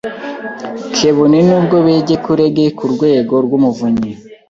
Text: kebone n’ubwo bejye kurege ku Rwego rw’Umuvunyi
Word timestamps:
kebone 0.95 1.37
n’ubwo 1.47 1.77
bejye 1.85 2.15
kurege 2.25 2.63
ku 2.77 2.85
Rwego 2.93 3.33
rw’Umuvunyi 3.45 4.11